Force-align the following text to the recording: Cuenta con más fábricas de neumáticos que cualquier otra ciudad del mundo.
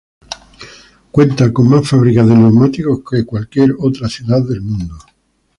Cuenta 1.11 1.53
con 1.53 1.69
más 1.69 1.87
fábricas 1.87 2.27
de 2.27 2.33
neumáticos 2.33 3.01
que 3.07 3.23
cualquier 3.23 3.75
otra 3.77 4.09
ciudad 4.09 4.41
del 4.43 4.63
mundo. 4.63 4.97